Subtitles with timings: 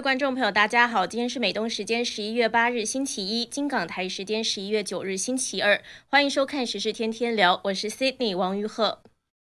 [0.00, 9.02] 观众朋友，大家好，今天是美东时间十一月八日星期一，金港台时间十一月九日星期二，欢迎收看时事天天聊，我是 Sydney 王玉鹤。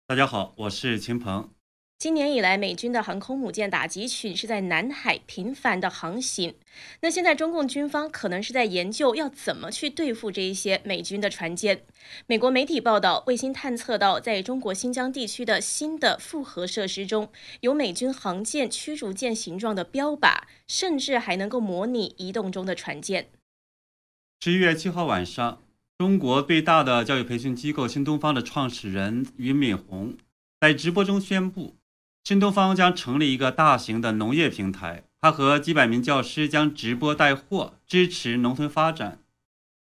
[0.07, 1.49] 大家好，我是秦鹏。
[2.03, 6.57] 今年以来，美军的航空母舰打击群是在南海频繁的航行。
[7.01, 11.85] 那现在中共军方可能是在研究要怎么去对付这一些美军的船舰。
[12.27, 23.29] 美国媒体报道，卫星探测到在中国新疆地区的新的复合设施中有美军航舰驱逐舰形状的标靶，甚至还能够模拟移动中的船舰。
[24.41, 25.63] 十一月七号晚上，
[25.99, 30.17] 中国最大的教育培训机构新东方的创始人俞敏洪
[30.61, 31.77] 在直播中宣布。
[32.25, 39.19] 新东方将成立一个大型的农业平台，它和几百名教师将直播带货，支持农村发展。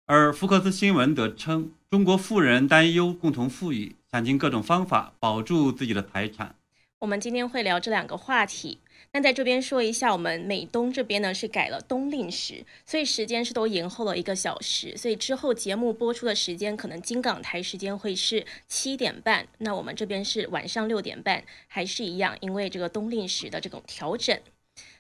[0.07, 6.57] 而福克斯新闻则称，中国富人担忧共同富裕，想尽各种方法保住自己的财产。
[6.99, 8.81] 我们今天会聊这两个话题。
[9.17, 24.39] 那在这边说一下，我们美东这边呢是改了冬令时，所以时间是都延后了一个小时，所以之后节目播出的时间可能金港台时间会是七点半，那我们这边是晚上六点半，还是一样，因为这个冬令时的这种调整。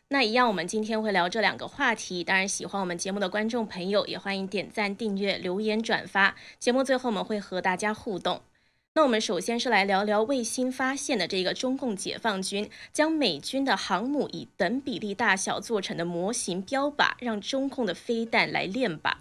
[0.08, 2.24] 那一样，我们今天会聊这两个话题。
[2.24, 6.34] 当然，喜欢我们节目的观众朋友也欢迎点赞、订阅、留言、转发。
[6.58, 8.40] 节目最后我们会和大家互动。
[8.96, 19.12] 那我们首先是来聊聊卫星发现的这个中共解放军将美军的航母以等比例大小做成的模型标靶，让中共的飞弹来练靶。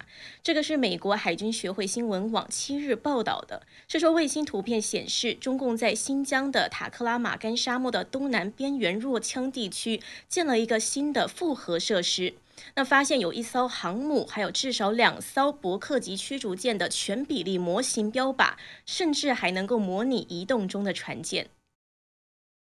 [0.41, 12.35] 这个是美国海军学会新闻网七日报道的，是说卫星图片显示，中共在新疆的塔克拉玛干沙漠的东南边缘若羌地区建了一个新的复合设施。
[12.75, 18.53] 那发现有一艘航母，还有至少两艘伯克级驱逐舰的全比例模型标靶，
[18.85, 21.49] 甚至还能够模拟移动中的船舰。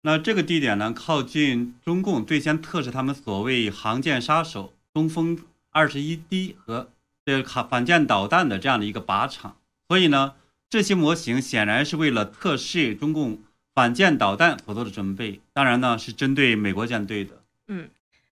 [0.03, 5.39] 那这个地点呢，靠近中共最先测试他们所谓航舰杀手东风
[5.71, 6.89] 二十一 D 和
[7.25, 9.57] 这个反舰导弹的这样的一个靶场，
[9.89, 10.35] 所以呢，
[10.71, 13.41] 这些模型显然是为了测试中共
[13.75, 15.41] 反舰导弹所做的准备。
[15.53, 17.43] 当然呢，是针对美国舰队的。
[17.69, 17.91] 嗯。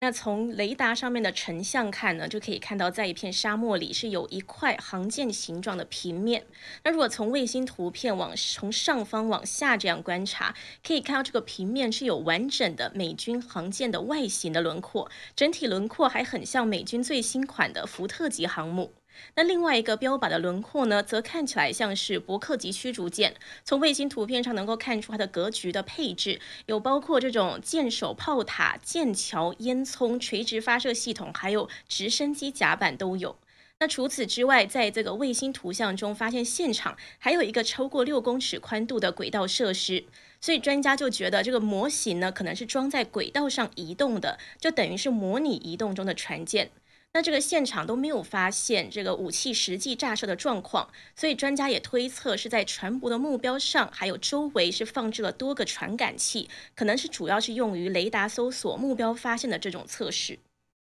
[0.04, 6.44] 那从雷达上面的成像看呢，就可以看到在一片沙漠里是有一块航舰形状的平面。
[6.84, 18.94] 那如果从卫星图片往从上方往下这样观察，可以看到这个平面是有完整的美军航舰的外形的轮廓，整体轮廓还很像美军最新款的福特级航母。
[19.36, 23.36] 那另外一个标靶的轮廓呢，则看起来像是伯克级驱逐舰。
[23.64, 33.38] 从卫星图片上能够看出它的格局的配置，有包括这种舰首炮塔、舰桥、烟囱、垂直发射系统，还有直升机甲板都有。
[33.80, 40.06] 那除此之外，在这个卫星图像中发现现场还有一个超过六公尺宽度的轨道设施，
[40.40, 46.70] 所以专家就觉得这个模型呢，可能是装在轨道上移动的，就等于是模拟移动中的船舰。
[47.14, 60.40] 那这个现场都没有发现这个武器实际炸射的状况，所以专家也推测是在船舶的目标上，还有周围是放置了多个传感器，可能是主要是用于雷达搜索目标发现的这种测试。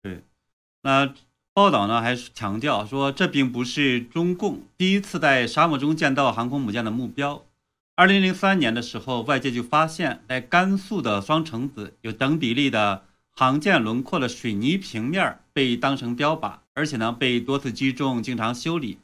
[0.04, 0.22] 对，
[0.82, 1.16] 那
[1.54, 7.46] 报道呢还是强调说，这并不是中共第一次在沙漠中见到航空母舰的目标。
[7.96, 13.06] 二零零三年的时候，外界就发现，在甘肃的双城子有等比例的。
[13.34, 19.00] 航舰轮廓的水泥平面被当成标靶，而且呢被多次击中，经常修理。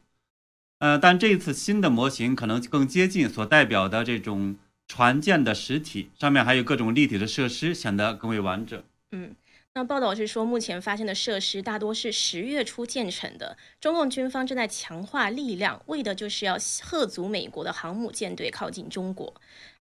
[0.80, 4.56] 呃，但这一次新的模型可能更接近所代表的这种
[4.88, 8.82] 船舰的实体，上面还有各种立体的设施，显得更为完整。
[9.12, 9.36] 嗯。
[9.78, 13.56] 那报道是说，目前发现的设施大多是十月初建成的。
[13.80, 19.32] 中共军方正在强化力量，为的就是要吓阻美国的航母舰队靠近中国。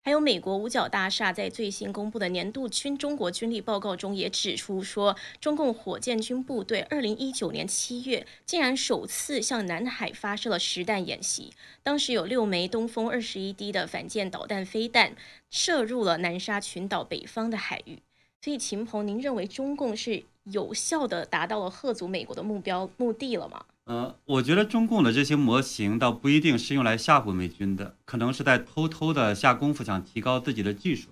[0.03, 11.51] 还有美国五角大厦在最新公布的年度军中国军力报告中也指出说，中共火箭军部队二零一九年七月竟然首次向南海发射了实弹演习，
[11.81, 15.15] 当时有六枚东风二十一 D 的反舰导弹飞弹
[15.49, 18.03] 射入了南沙群岛北方的海域。
[18.47, 23.65] 所以，秦鹏，您认为中共是有效的达到了贺阻美国的目标目的了吗？
[23.83, 31.09] 呃，我觉得中共的这些模型倒不一定是用来吓唬美军的，可能是在偷偷的下功夫，想提高自己的技术。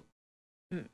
[0.69, 0.85] 嗯，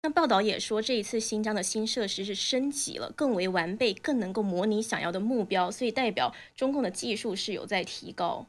[0.00, 8.46] 那报道也说，这一次新疆的新设施是升级了，更为完备，更能够模拟想要的目标，所以代表中共的技术是有在提高。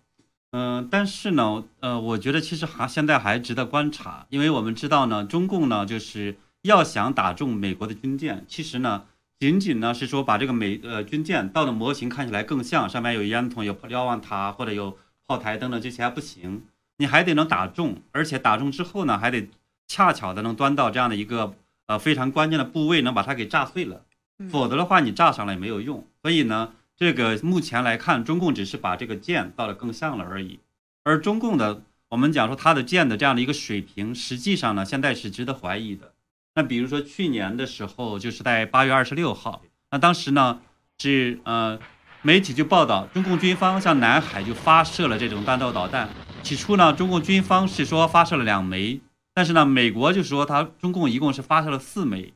[0.52, 6.38] 嗯，但是呢，呃，我觉得其实还现在还值得观察，因为我们知道呢，中共呢就是。
[6.64, 9.06] 要想打中美国的军舰，其实呢，
[9.40, 16.64] 仅仅呢是说把这个美呃军舰造的模型看起来更像，上面有烟囱、有瞭望塔或者有炮台等等这些还不行，
[16.98, 19.50] 你还得能打中，而且打中之后呢，还得
[19.88, 21.56] 恰巧的能端到这样的一个
[21.88, 24.04] 呃非常关键的部位，能把它给炸碎了。
[24.50, 26.08] 否则的话你炸上来也没有用。
[26.22, 30.60] 所以呢，这个目前来看，中共只是把这个舰造的更像了而已。
[31.04, 36.14] 而中共的，我们讲说它的舰的这样的一个水平，实际上呢，现在是值得怀疑的。
[36.56, 39.62] 那比如说去年的时候，就是在八月二十六号，
[39.92, 40.60] 那当时呢
[41.00, 41.80] 是呃，
[42.22, 46.10] 媒体就报道中共军方向南海就发射了这种弹道导弹。
[46.44, 49.00] 起初呢，中共军方是说发射了两枚，
[49.34, 52.34] 但是呢，美国就说他中共一共是发射了四枚。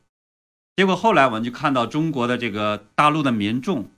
[0.76, 3.90] 结果后来我们就看到中国的这个大陆的民众，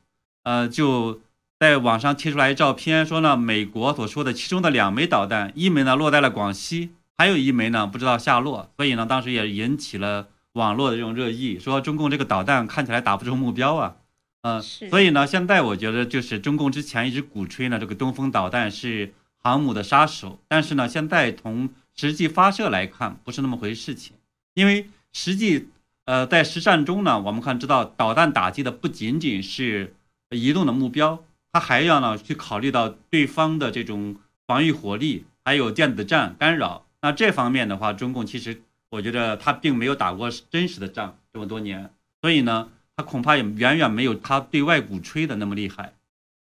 [0.44, 1.20] 呃，就
[1.58, 8.72] 在网上贴出来照片，说呢，美国所说的其中的两枚导弹，一枚呢落在了广西，还有一枚呢不知道下落。
[8.78, 13.96] 所以呢，当时也引起了网络的这种热议，说中共这个导弹看起来打不中目标啊，
[14.40, 19.12] 嗯，所以呢，现在我觉得就是中共之前一直鼓吹呢，这个东风导弹是。
[19.40, 24.16] 航母的杀手，但是呢，现在从实际发射来看，不是那么回事情。
[24.54, 25.68] 因为实际，
[26.06, 29.94] 呃，在实战中呢，我们看知道，导弹打击的不仅仅是
[30.30, 36.84] 移动的目标，它还要呢去考虑到对方的这种防御火力，还有电子战干扰。
[37.00, 41.90] 那这方面的话，中共其实我觉得他并没有打过真实的仗这么多年，
[42.20, 45.94] 所以呢，他恐怕也远远没有他对外鼓吹的那么厉害。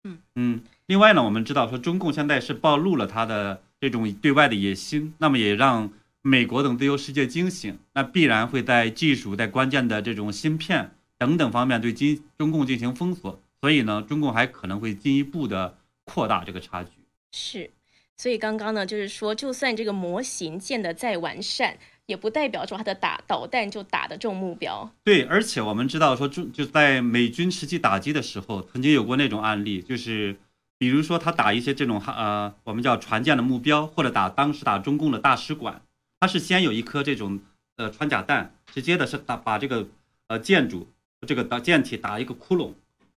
[0.04, 0.62] 嗯嗯。
[0.88, 5.92] 另外呢，我们知道说中共现在是暴露了他的这种对外的野心，那么也让
[6.22, 16.92] 美国等自由世界惊醒，那必然会在技术、在关键的这种芯片等等方面对金中共进行封锁，所以呢，中共还可能会进一步的扩大这个差距。
[17.32, 17.72] 是，
[18.18, 24.92] 所以刚刚呢，就是说，就算这个模型建的再完善，也不代表说它的打导弹就打得中目标。
[25.04, 30.38] 对，而且我们知道说中就在美军实际打击的时候，曾经有过那种案例，就是。
[30.78, 35.82] 比如说，他打一些这种哈呃，我们叫船舰的目标，或者打当时打中共的大使馆，
[36.20, 37.40] 他是先有一颗这种
[37.78, 39.88] 呃穿甲弹，直接的是打把这个
[40.28, 40.90] 呃建筑
[41.26, 42.74] 这个导舰体打一个窟窿，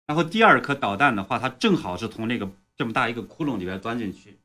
[0.06, 4.38] 然后第二颗导弹的话，它正好是从那个这么大一个窟窿里边钻进去，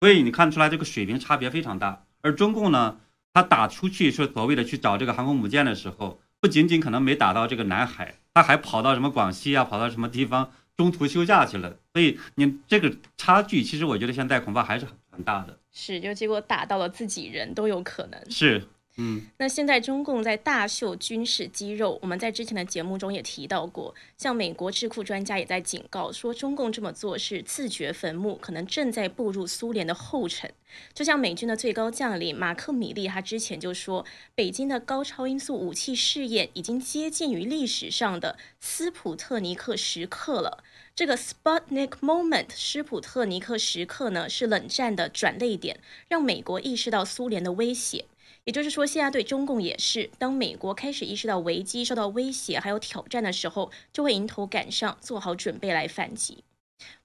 [0.00, 2.04] 所以你看出来这个水平差别非常大。
[2.20, 2.98] 而中共呢，
[3.32, 10.52] 他打出去说所谓的去找这个航空母舰的时候，不仅仅可能没打到这个南海，他还跑到什么广西啊，跑到什么地方。
[10.76, 15.58] 中途休假去了，所以你这个差距，其实我觉得现在恐怕还是很大的。
[15.72, 18.30] 是，就结果打到了自己人都有可能。
[18.30, 18.62] 是。
[19.00, 30.52] 嗯，那现在中共在大秀军事肌肉，我们在之前的节目中也提到过，像美国智库专家也在警告说，中共这么做是自掘坟墓，可能正在步入苏联的后尘。
[30.92, 34.04] 就像美军的最高将领马克·米利，他之前就说，
[34.34, 40.64] 北京的高超音速武器试验已经接近于历史上的斯普特尼克时刻了。
[40.96, 45.78] 这个 Sputnik moment，斯普特尼克时刻呢，是冷战的转泪点，
[46.08, 48.06] 让美国意识到苏联的威胁。
[48.48, 56.42] 也就是说，现在对中共也是，当美国开始意识到危机受到威胁还有挑战的时候，就会迎头赶上，做好准备来反击。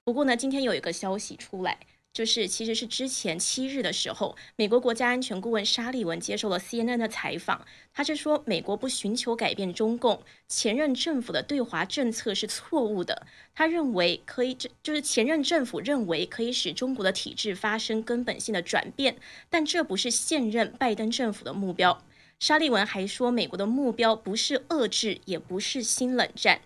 [0.02, 1.80] 不过呢，今天有一个消息出来。
[2.14, 13.26] 就是，其实是之前七日的时候，美国国家安全顾问沙利文接受了 CNN 的采访，他是说美国不寻求改变中共前任政府的对华政策是错误的。
[13.52, 19.16] 他认为可以，这就是前任政府认为可以使中国的体制发生根本性的转变，
[19.50, 22.00] 但这不是现任拜登政府的目标。
[22.38, 26.60] 沙利文还说，美国的目标不是遏制，也不是新冷战。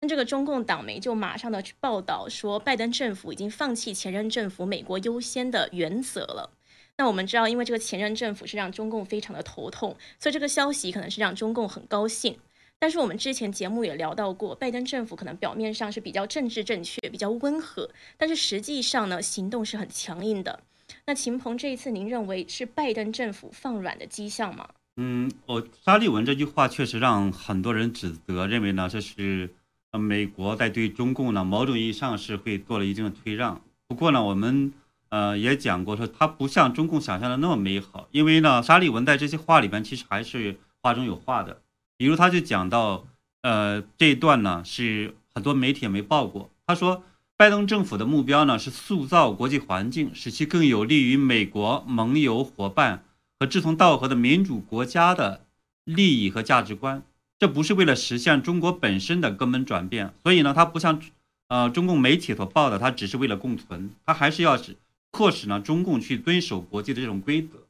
[0.00, 6.50] 那这个中共党媒就马上的去报道说，拜登政府已经放弃前任政府“美国优先”的原则了。
[6.96, 12.36] 那我们知道，因为这个前任政府是让中共非常的头痛，所以这个消息可能是让中共很高兴。
[12.78, 20.60] 但是我们之前节目也聊到过，拜登政府可能表面上是比较政治正确、比较温和，但是实际上呢，行动是很强硬的。
[21.06, 24.68] 那秦鹏这一次，您认为是拜登政府放软的迹象吗？
[24.96, 29.50] 嗯，我沙利文这句话确实让很多人指责，认为呢这是。
[29.90, 33.62] 呃，美国在对中共呢，某种意义上是会做了一定的退让。
[33.86, 34.72] 不过呢，我们
[35.08, 38.08] 呃也讲过，说它不像中共想象的那么美好。
[38.10, 41.62] 因为呢，沙利文在这些话里边其实还是话中有话的。
[41.96, 43.06] 比如，他就讲到，
[43.40, 46.50] 呃，这一段呢是很多媒体也没报过。
[46.66, 47.02] 他说，
[47.36, 53.04] 拜登政府的目标呢是塑造国际环境，使其更有利于美国盟友伙伴
[53.40, 55.46] 和志同道合的民主国家的
[55.84, 57.02] 利益和价值观。
[57.38, 61.00] 这不是为了实现中国本身的根本转变，所以呢，它不像，
[61.46, 64.76] 呃，中共媒体所报的，它只是为了共存，它还是要使
[65.12, 67.60] 迫使呢中共去遵守国际的这种规则。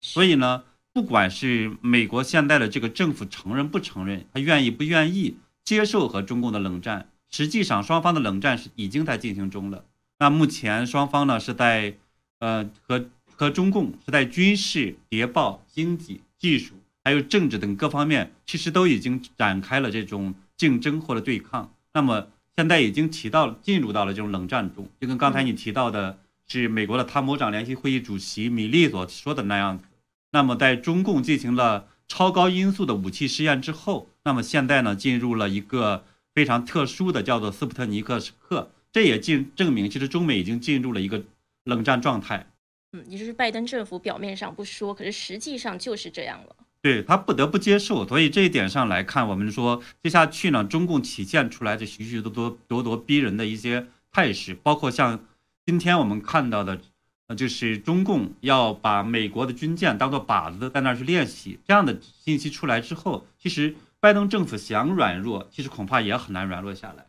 [0.00, 9.84] 所以呢，不管是美国现在的这个政府承认不承认，他愿意不愿意接受和中共的冷战，实际上双方的冷战是已经在进行中了。
[10.18, 11.94] 那目前双方呢是在，
[12.40, 16.74] 呃，和和中共是在军事、谍报、经济、技术。
[17.04, 21.72] 还有政治等各方面，其实都已经展开了这种竞争或者对抗。
[21.94, 29.84] 那么现在已经提到进入到了这种冷战中，就跟刚才你提到的是美国的参谋长联席会议主席米利所说的那样子。
[30.30, 36.04] 那么在中共进行了超高音速的武器试验之后，那么现在呢进入了一个
[36.34, 41.24] 非常特殊的叫做斯普特尼克时刻，这也进证明其实中美已经进入了一个
[41.64, 42.46] 冷战状态。
[42.92, 46.56] 嗯，也就是拜登政府表面上不说，可是实际上就是这样了。
[46.82, 55.24] 对他不得不接受，所以这一点上来看，我们说接下去呢，中共体现出来的许许多多咄咄逼人的一些态势，包括像
[55.64, 56.80] 今天我们看到的，
[57.28, 67.06] 呃，就是中共要把美国的军舰当做靶子在那儿去练习，这样的信息出来之后，其实拜登政府想软弱，其实恐怕也很难软弱下来。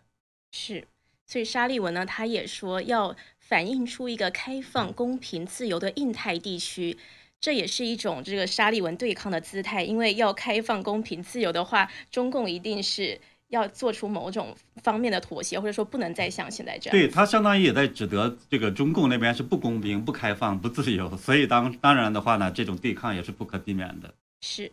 [0.52, 0.88] 是，
[1.26, 6.96] 所以沙利文呢，他也说要反映出一个开放、公平、自由的印太地区。
[7.44, 13.20] 这也是一种这个沙利文对抗的姿态，因为要开放、公平、自由的话，中共一定是
[13.50, 16.98] 要做出某种方面的妥协，或者说不能再像现在这样。
[16.98, 24.14] 对他相当于也在指责这个中共那边是不公平、不开放、不自由，所以当当然的话呢，这种对抗也是不可避免的。
[24.40, 24.72] 是。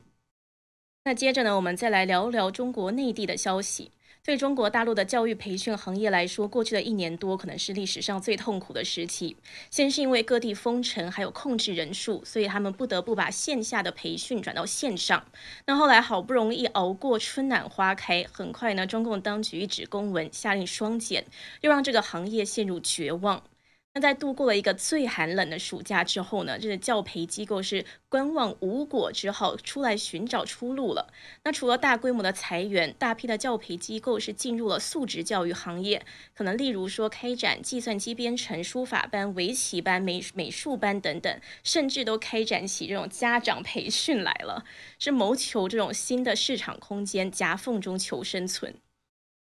[1.02, 3.90] 那接着呢，我们再来聊聊中国内地的消息。
[4.22, 9.36] 对中国大陆的教育培训行业来说，过去的一年多可能是历史上最痛苦的时期。
[9.70, 15.24] 先是因为各地封城，还有控制人数，所以他们不得不把线下的培训转到线上。
[15.64, 21.24] 那后来好不容易熬过春暖花开，很快呢，中共当局一纸公文下令双减，
[21.62, 23.42] 又让这个行业陷入绝望。
[23.92, 31.12] 那在度过了一个最寒冷的暑假之后呢，这个教培机构是观望无果，只好出来寻找出路了。
[31.42, 44.64] 那除了大规模的裁员，大批的教培机构是进入了素质教育行业，可能例如说开展计算机编程、书法班、围棋班、美美术班等等，甚至都开展起这种家长培训来了，
[45.00, 48.72] 是谋求这种新的市场空间，夹缝中求生存。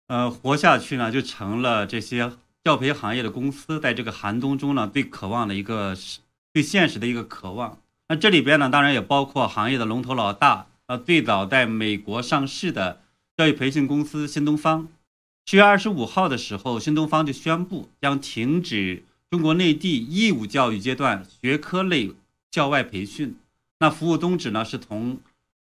[0.08, 2.32] 呃，活下去呢，就成了这些。
[2.64, 6.20] 教培行业的公司在这个寒冬中呢，最渴望的一个是
[6.54, 7.80] 最现实的一个渴望。
[8.10, 13.02] 那这里边呢，当然也包括行业的龙头老大，呃，最早在美国上市的
[13.38, 14.88] 教育培训公司新东方。
[15.46, 22.12] 七月二十五号的时候，新东方就宣布将停止中国内地义务教育阶段学科类
[22.52, 23.36] 校外培训。
[23.80, 25.20] 那服务终止呢，是从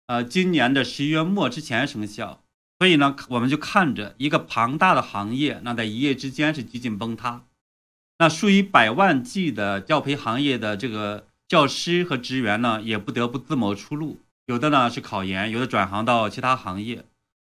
[0.07, 2.41] 呃今年的十一月末之前生效。
[2.79, 7.43] 所以呢，我们就看着一个庞大的行业，那在一夜之间是几近崩塌。
[8.19, 14.19] 那数以百万计的教培行业的这个教师和职员呢，也不得不自谋出路。
[14.45, 17.03] 有的呢是考研，有的转行到其他行业。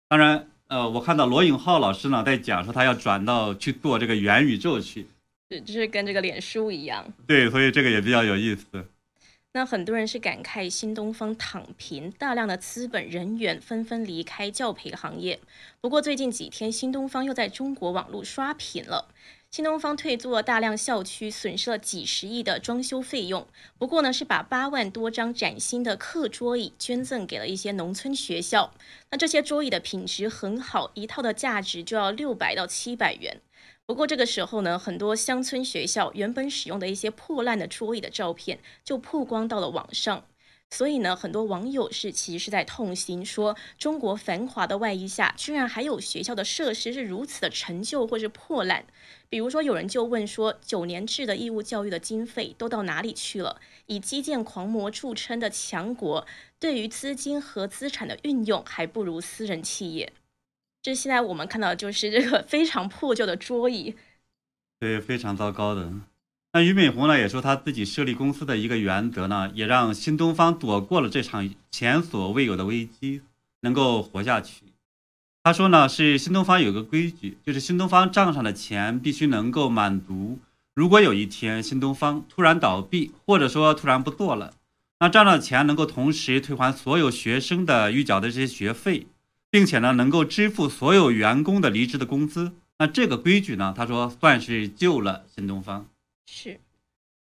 [0.09, 5.07] 当然，呃，我看到罗永浩老师呢在讲说他要转到去做这个元宇宙去，
[5.49, 7.05] 是就是跟这个脸书一样。
[7.25, 8.85] 对，所以这个也比较有意思。
[9.55, 15.39] 那很多人是感慨新东方躺平，大量的资本人员纷纷离开教培行业。
[15.79, 19.09] 不过最近几天，新东方又在中国网络刷屏了。
[19.51, 23.45] 新东方退租了大量校区，损失了几十亿的装修费用。
[23.77, 28.73] 不过呢，是把八万多张崭新的课桌椅捐赠给了一些农村学校。
[29.11, 33.39] 那这些桌椅的品质很好，一套的价值就要六百到七百元。
[33.85, 40.25] 不过这个时候呢，很多乡村学校原本使用的一些破烂的桌椅的照片就曝光到了网上，
[40.69, 48.85] 所以呢，很多网友是其实是在痛心，说中国繁华的外衣下，居然还有学校的设施是如此的陈旧或是破烂。
[49.27, 53.59] 比如说，有人就问说，九年制的义务教育的经费都到哪里去了？
[53.87, 56.25] 以基建狂魔著称的强国，
[56.57, 60.13] 对于资金和资产的运用，还不如私人企业。
[60.83, 63.95] 这现在我们看到就是这个非常破旧的桌椅，
[64.81, 65.93] 对，非常糟糕的。
[66.51, 73.21] 那俞敏洪呢也说，他自己设立公司的一个原则呢，也让新东方躲过了这场前所未有的危机，
[73.61, 74.65] 能够活下去。
[75.41, 80.39] 他说呢，是新东方有个规矩，就是新东方账上的钱必须能够满足。
[80.73, 84.53] 如果有一天新东方突然倒闭，或者说突然不做了，
[84.99, 89.07] 那账上的钱能够同时退还所有学生的预缴的这些学费。
[89.53, 95.87] 并且呢，能够支付所有员工的离职的工资，那这个规矩呢，他说算是救了新东方。
[96.25, 96.59] 是，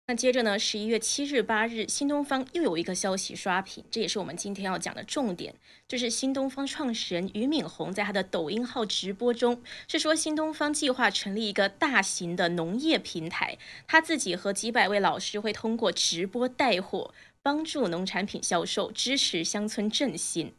[0.08, 5.54] 那接着呢，十一月七日、八日，新东方又有一个消息刷屏，这也是我们今天要讲的重点，
[5.88, 17.14] 就是新东方创始人俞敏洪在他的抖音号直播中，是说新东方计划成立一个大型的农业平台，他自己和几百位老师会通过直播带货，
[17.44, 20.52] 帮助农产品销售，支持乡村振兴。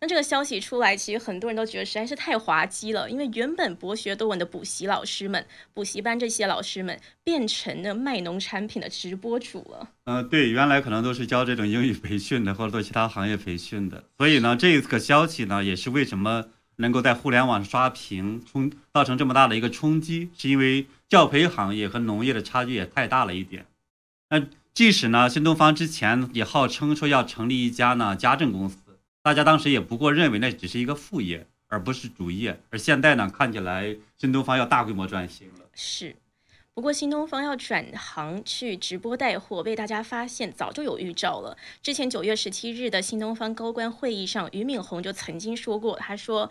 [0.00, 9.88] 那这个消息出来，其实很多人都觉得实在是太滑稽了，因为原本博学多闻的补习老师们、补习班这些老师们，变成了卖农产品的直播主了。
[10.04, 14.04] 嗯，对，原来可能都是教这种英语培训的，或者做其他行业培训的。
[14.18, 16.46] 所以呢，这个消息呢，也是为什么
[16.76, 23.66] 能够在互联网刷屏，冲造成这么大的一个冲击，是因为教培行业和农业的差距也太大了一点。
[24.30, 28.76] 那即使呢，新东方之前也号称说要成立一家呢家政公司，
[29.22, 32.58] 大家当时也不过认为那只是一个副业，而不是主业。
[32.70, 35.66] 而现在呢，看起来新东方要大规模转型了。
[35.74, 36.16] 是。
[36.72, 41.54] 不过，新东方要转行去直播带货，被大家发现早就有预兆了。
[41.82, 46.48] 之前九月十七日的新东方高官会议上，俞敏洪就曾经说过，他说：“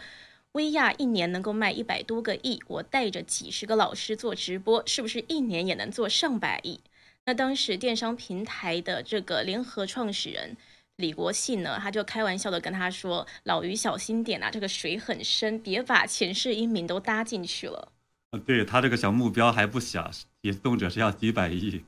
[0.52, 6.82] 薇娅一年能够卖一百多个亿，我带着几十个老师做直播，是不是一年也能做上百亿？”
[7.26, 10.58] 那当时电商平台的这个联合创始人
[11.00, 17.94] 李国信呢，他就开玩笑的跟他说：“老于小心点啊，这个水很深，别把前世英名都搭进去了。”
[18.46, 21.84] 对他这个小目标还不小，也动辄是要几百亿。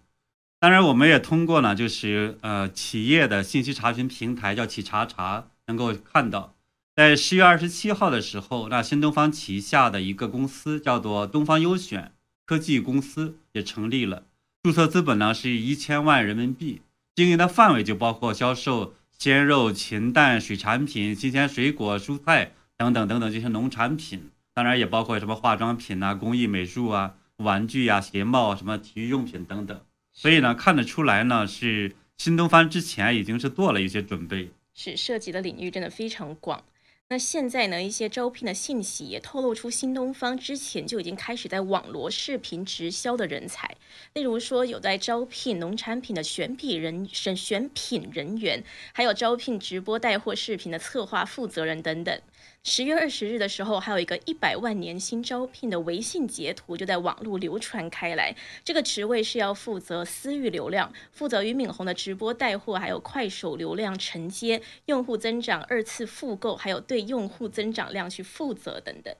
[0.59, 6.55] 当然，我们也通过呢，就是呃企业的信息查询平台叫企查查，能够看到，
[6.95, 12.13] 在十月二十七号的时候，那新东方旗下的一个公司叫做东方优选
[12.45, 14.23] 科技公司也成立了，
[14.63, 16.81] 注册资本呢是一千万人民币，
[17.15, 24.31] 经营的范围就包括销售鲜肉、禽蛋、水产品、新鲜水果、蔬菜等等等等这些农产品。
[24.51, 29.79] 当然也包括什么化妆品啊、工艺美术啊、玩具呀、鞋帽、什么体育用品等等。
[30.11, 36.63] 所以呢，看得出来呢，是新东方之前已经是做了一些准备，是涉及的领域真的非常广。
[37.11, 43.75] 那现在呢，一些招聘的信息也透露出新东方之前就已经开始在网罗视频直销的人才，
[44.13, 48.63] 例如说有在招聘农产品的选品人选选品人员，
[48.93, 52.17] 还有招聘直播带货视频的策划负责人等等。
[52.63, 58.35] 十月二十日的时候，还有一个一百万年薪招聘的微信截图就在网络流传开来。
[58.63, 69.13] 这个职位是要负责私域流量，负责俞敏洪的直播带货，还有快手流量承接、用户增长、二次复购，还有对用户增长量去负责等等。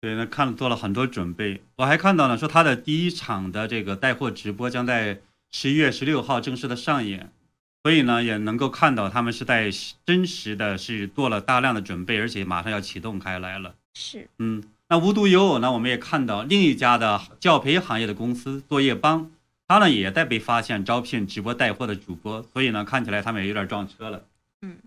[0.00, 1.62] 对，那看了做了很多准备。
[1.76, 7.32] 我还看到呢，说他的第一场的这个带货直播将在十一月十六号正式的上演。
[7.84, 9.70] 所以呢，也能够看到他们是在
[10.06, 13.74] 真实的是做了大量的准备，而且马上要启动开来了。
[13.92, 19.30] 是，嗯，那无独有偶呢，我们也看到另一家的教培行业的公司作业帮，
[19.68, 24.24] 他呢也在被发现招聘直播带货的主播，所以呢，看起来他们也有点撞车了。
[24.62, 24.78] 嗯，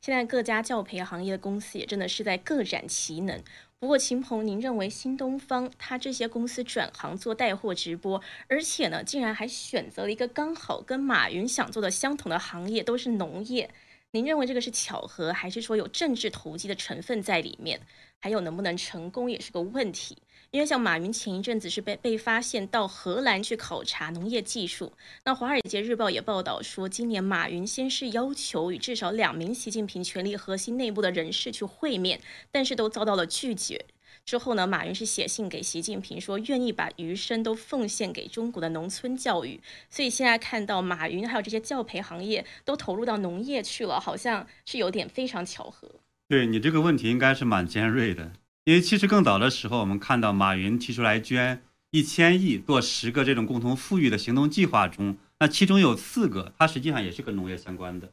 [0.00, 3.38] 现在各家教培行业的公司也真的是在各展其能。
[3.78, 13.68] 不过，秦鹏，您认为新东方它这些公司转行做带货直播，而且呢，竟然还选择了一个刚好跟马云想做的相同的行业，都是农业。
[14.12, 17.82] 您认为这个是巧合，还是说有政治投机的成分在里面？
[18.18, 20.16] 还有能不能成功也是个问题。
[20.56, 24.90] 因为像马云前一阵子是被被发现到荷兰去考察农业技术，
[25.26, 32.18] 那《华尔街日报》也报道说，今年马云先是要求与至少两名习近平权力核心内部的人士去会面，
[32.50, 33.84] 但是都遭到了拒绝。
[34.24, 39.60] 之后呢，马云是写信给习近平说，愿意把余生都奉献给中国的农村教育。
[39.90, 45.86] 所以现在看到马云还有这些教培行业都投入到农业去了，好像是有点非常巧合。
[46.26, 48.32] 对你这个问题应该是蛮尖锐的。
[48.66, 58.10] 因为其实更早的时候，我们看到马云提出来捐一千亿做十个这种共同富裕的行动计划中，那其中有四个，它实际上也是跟农业相关的。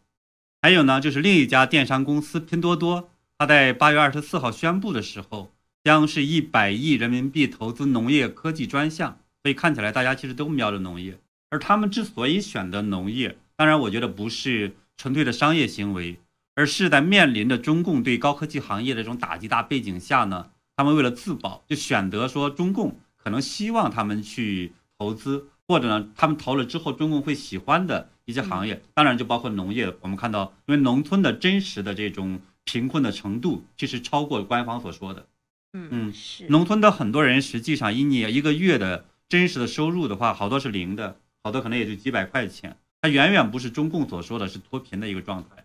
[0.61, 5.51] 还有呢，就是另一家电商公司拼多多，它在八月二十四号宣布的时候，
[5.83, 9.17] 将是一百亿人民币投资农业科技专项。
[9.41, 11.17] 所以看起来大家其实都瞄着农业，
[11.49, 16.19] 而他们之所以选择农业，当然我觉得不是纯粹的商业行为。
[16.55, 29.93] 而是在面临着中共对高科技行业的这种打击大背景下呢，他们为了自保，就选择说中共可能希望他们去投资，或者呢，他们投了之后中共会喜欢的一些行业，当然就包括农业。
[30.01, 35.25] 我们看到，因为农村的真实的这种贫困的程度，其实超过官方所说的。
[35.73, 36.45] 嗯嗯，是。
[36.49, 45.62] 农村的很多人实际上，以你一个月的真实的收入的话，好多是零的，好多可能也就几百块钱，它远远不是中共所说的是脱贫的一个状态。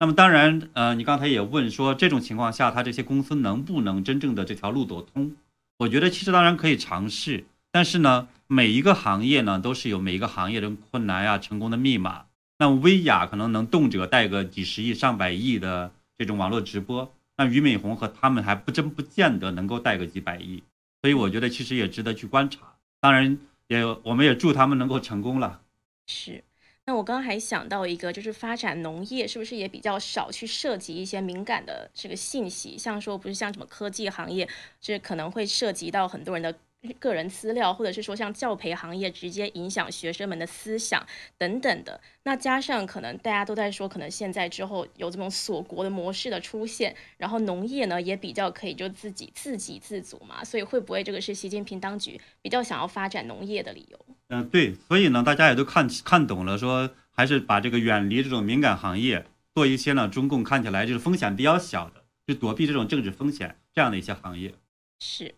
[0.00, 5.36] 那么当然，呃，你刚才也问说，这种情况下，他这些公司能不能真正的这条路走通？
[5.78, 12.26] 我觉得其实当然可以尝试，但是呢，每一个行业呢都是有每一个行业的困难呀、成功的密码。
[12.58, 20.62] 那薇娅可能能动辄带个几十亿、上百亿的这种网络直播，那俞敏洪和他们还不真不见得能够带个几百亿。
[21.02, 22.60] 所以我觉得其实也值得去观察。
[23.00, 25.60] 当然，也有我们也祝他们能够成功了。
[26.06, 26.44] 是。
[26.86, 32.76] 那我刚刚还想到一个，就是发展农业是不是也比较少去涉及一些敏感的这个信息？
[32.76, 34.46] 像说不是像什么科技行业，
[34.80, 36.54] 这可能会涉及到很多人的
[36.98, 41.06] 个人资料，或者是说像教培行业直接影响学生们的思想
[41.38, 41.98] 等等的。
[42.24, 54.13] 那加上可能大家都在说，可能现在之后有这种锁国的模式的出现，然后农业呢也比较可以就自己自给自足嘛，所以会不会这个是习近平当局比较想要发展农业的理由？
[54.28, 64.54] 嗯，对，所以呢，大家也都看看懂了，说还是把这个远离这种敏感行业，做一些呢中共看起来就是风险比较小的，就躲避这种政治风险这样的一些行业。
[64.98, 65.34] 是。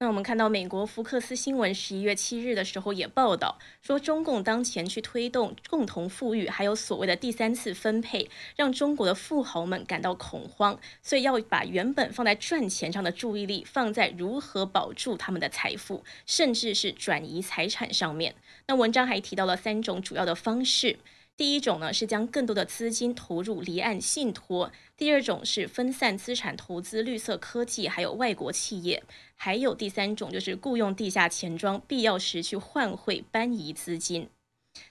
[0.00, 18.36] 那我们看到美国福克斯新闻十一月七日的时候也报道说，中共当前去推动共同富裕，还有所谓的第三次分配，让中国的富豪们感到恐慌，所以要把原本放在赚钱上的注意力放在如何保住他们的财富，甚至是转移财产上面。
[18.68, 21.00] 那文章还提到了三种主要的方式。
[21.38, 29.04] 第一种呢是将更多的资金投入离岸信托，第二种是分散资产投资绿色科技，还有外国企业，
[29.36, 34.28] 还有第三种就是雇佣地下钱庄，必要时去换汇搬移资金。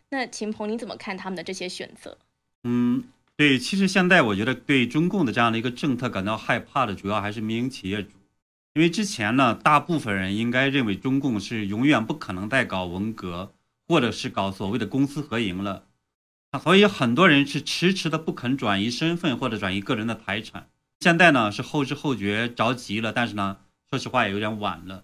[0.09, 2.17] 那秦鹏，你怎么看他们的这些选择？
[2.63, 3.03] 嗯，
[3.35, 8.11] 对，其实现在我觉得对中共的这样的一个政策感到害怕的主要还是民营企业主，
[8.75, 13.51] 因为之前呢，大部分人应该认为中共是永远不可能再搞文革，
[13.85, 15.83] 或者是搞所谓的公私合营了。
[16.63, 20.69] 所以很多人是迟迟的不肯转移身份或者转移个人的财产。
[20.99, 23.57] 现在呢是后知后觉着急了，但是呢，
[23.89, 25.03] 说实话也有点晚了。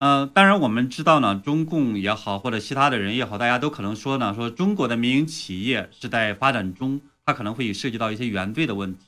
[0.00, 9.04] 嗯，当然我们知道呢，中共也好或者其他的人也好，大家都可能说呢，说中国的民营企业是在发展中，它可能会涉及到一些原罪的问题。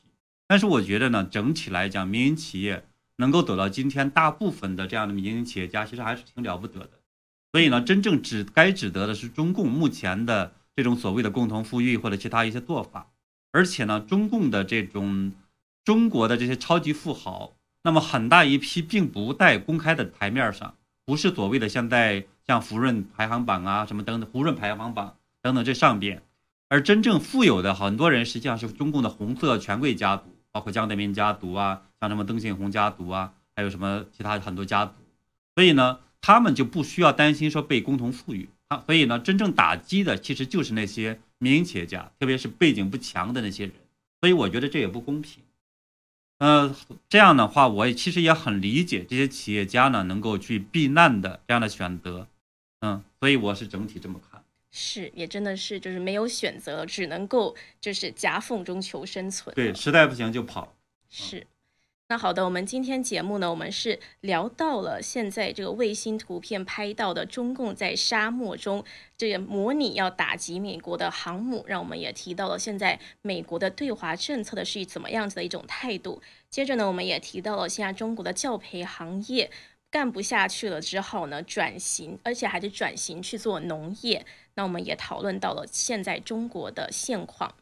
[0.47, 6.91] 但是我觉得呢，整体来讲，民营企业能够走到今天，大部分的这样的民营企业家其实还是挺了不得的。
[7.51, 10.53] 所以呢，真正指该指责的是中共目前的。
[10.77, 13.09] 这种所谓的共同富裕或者其他一些做法，
[13.51, 15.33] 而且呢，中共的这种
[15.83, 26.23] 中国的这些超级富豪，那么很大一批并不在公开的台面上，不是所谓的现在像福润排行榜啊什么等等，胡润排行榜等等这上边，
[26.69, 34.93] 而真正富有的很多人实际上是中共的红色权贵家族，包括江泽民家族啊，像什么邓信红家族啊，还有什么其他很多家族，
[35.55, 38.51] 所以呢，他们就不需要担心说被共同富裕。
[38.69, 43.75] 啊，所以呢，真正打击的其实就是那些民营企业家，特别是背景不强的那些人。
[44.21, 45.43] 所以我觉得这也不公平。
[46.39, 46.75] 呃，
[47.09, 52.29] 这样的话，我也其实也很理解这些企业家呢能够去避难的这样的选择。
[52.81, 54.43] 嗯，所以我是整体这么看。
[54.71, 59.55] 是，也真的是就是没有选择，只能够就是夹缝中求生存。
[59.55, 60.75] 对，实在不行就跑。
[61.09, 61.47] 是。
[62.09, 68.85] 那好的，我们今天节目呢，我们是聊到了现在这个卫星图片拍到的中共在沙漠中
[69.17, 76.23] 这个模拟要打击美国的航母，让我们也提到了现在美国的对华政策的是怎么样子的一种态度。
[76.49, 79.51] 接着呢，我们也提到了现在中国的教培行业
[79.91, 84.25] 干不下去了之后呢，转型，而且还是转型去做农业。
[84.55, 87.53] 那我们也讨论到了现在中国的现况。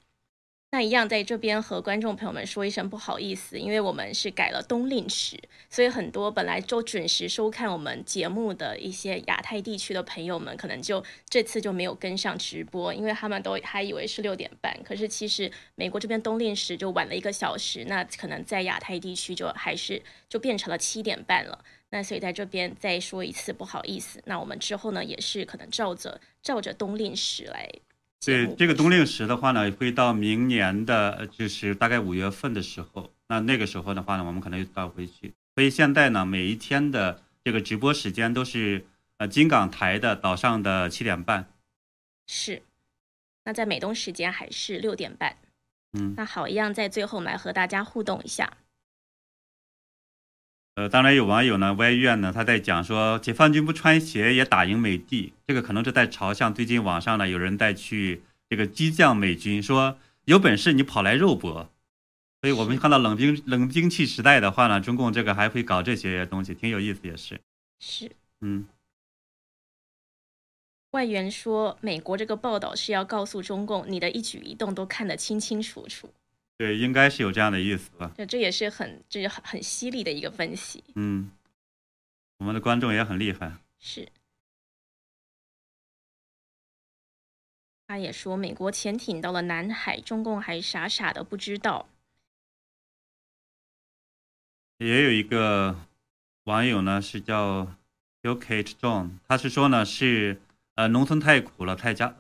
[0.75, 21.65] 那一样，在这边和观众朋友们说一声不好意思，因为我们是改了冬令时，所以很多本来就准时收看我们节目的一些亚太地区的朋友们，可能就这次就没有跟上直播，因为他们都还以为是六点半，可是其实美国这边冬令时就晚了一个小时，那可能在亚太地区就还是就变成了七点半了。
[21.91, 27.71] 那所以在这边再说一次不好意思，那我们之后呢也是可能照着照着冬令时来。
[28.25, 33.11] 对这个冬令时的话呢，会到明年的，就是大概五月份的时候。
[33.29, 35.33] 那那个时候的话呢，我们可能又倒回去。
[35.55, 38.85] 所以现在呢，每一天的这个直播时间都是
[39.19, 41.47] 呃金港台的早上的七点半。
[42.27, 42.63] 是。
[43.45, 45.37] 那在美东时间还是六点半。
[45.93, 46.15] 嗯。
[46.17, 48.57] 那好，一样在最后来和大家互动一下。
[50.75, 61.71] 呃，当然有网友呢歪怨呢，他在讲说解放军不穿鞋也打赢美帝，这个可能是在嘲笑最近网上呢有人在去这个激将美军，说有本事你跑来肉搏。
[62.41, 67.41] 所以我们看到冷兵冷兵器时代的话呢，中共这个还会搞这些东西，挺有意思，也是。
[67.79, 68.11] 是。
[68.41, 68.67] 嗯。
[70.91, 76.11] 外援说，美国这个报道是要告诉中共，你的一举一动都看得清清楚楚。
[76.57, 78.13] 对，应该是有这样的意思吧？
[78.17, 80.85] 对，这也是很，这是很很犀利的一个分析。
[80.95, 81.31] 嗯，
[82.39, 83.53] 我们的观众也很厉害。
[83.81, 84.09] 是。
[87.87, 91.89] 他也说，美国潜艇到了南海，中共还傻傻的不知道。
[94.79, 95.77] 也有一个
[96.45, 97.77] 网友呢，是叫
[98.23, 100.41] U Kate John，他是说呢，是
[100.77, 102.17] 呃，农村太苦了，太家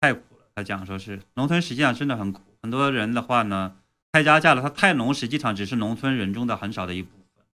[0.00, 0.46] 太苦了。
[0.54, 2.42] 他讲说是农村实际上真的很苦。
[2.62, 3.76] 很多人的话呢，
[4.12, 7.44] 太加价了，他太农实际上只是农村人中的很少的一部分。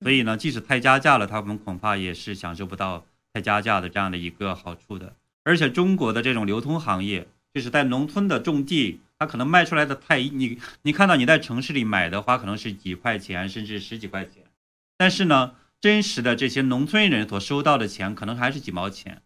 [0.00, 5.14] 所以呢，即使太加价了，他们恐怕也是享受不到太加价的这样的一个好处的。
[5.44, 14.44] 而且中国的这种流通行业，就是在农村的种地，它可能卖出来的太你你看到你在城市里买的话，可能是几块钱，甚至十几块钱，
[14.96, 19.22] 但是呢，真实的这些农村人所收到的钱，可能还是几毛钱，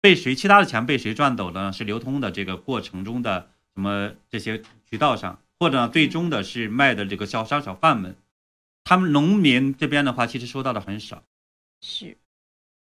[0.00, 1.72] 被谁其他的钱被谁赚走了呢？
[1.72, 4.60] 是流通的这个过程中的什么这些
[4.90, 8.16] 渠道上，或者最终的是卖的这个小商小贩们。
[8.82, 11.24] 他们农民这边的话，其实收到的很少，
[11.80, 12.16] 是，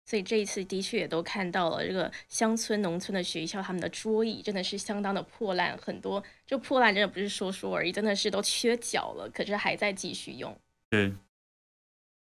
[0.05, 10.55] 所以这一次的确也都看到了这个乡村、农村的学校，他们的桌椅真的是相当的破烂，很多就破烂真的不是说说而已，真的是都缺角了，可是还在继续用。
[10.89, 11.13] 对，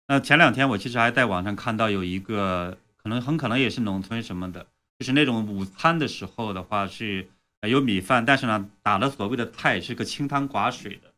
[0.08, 4.66] 那前两天我其实还在网上看到有一个，可能很可能也是农村什么的，
[4.98, 7.28] 就是那种午餐的时候的话是
[7.66, 11.12] 有米饭，但是呢打了所谓的菜是个清汤寡水的。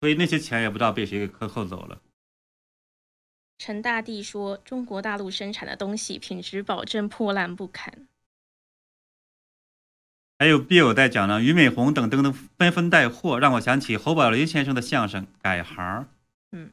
[0.00, 2.02] 所以那些钱也不知道被谁给克扣走了。
[3.58, 8.08] 陈大帝说：“中国大陆生产的东西品质保证破烂不堪。”
[10.40, 16.02] 还有笔友在讲呢，俞美红等等等纷纷带货，让我想起侯宝林先生的相声《改行》。
[16.50, 16.72] 嗯，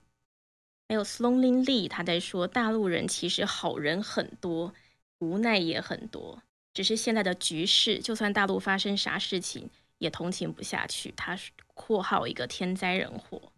[0.88, 4.74] 还有 Slowly Lee 他在说，大陆人其实好人很多，
[5.20, 6.42] 无奈也很多，
[6.74, 9.70] 只是现在的局势，就算大陆发生啥事情。
[10.00, 13.52] 也同情不下去，他是括号一个天灾人祸，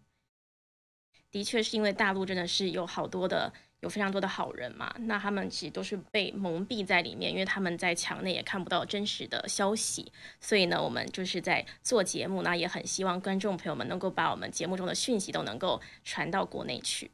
[1.29, 17.11] 的确是因为大陆真的是有好多的，有非常多的好人嘛，那他们其实都是被蒙蔽在里面，因为他们在墙内也看不到真实的消息，所以呢，我们就是在做节目，那也很希望观众朋友们能够把我们节目中的讯息都能够传到国内去。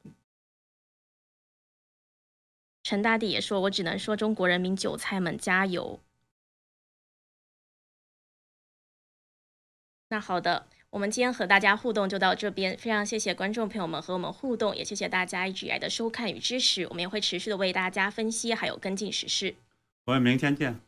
[2.88, 6.00] 陈大帝也说，我只能说中国人民韭菜们加油。
[10.08, 16.88] 那好的，我们今天和大家互动就到这边，非常谢谢观众朋友们和我们互动，也谢谢大家一直以来的收看与支持。
[16.88, 19.56] 我们也会持续的为大家分析还有跟进时事。
[20.06, 20.87] 我们明天见。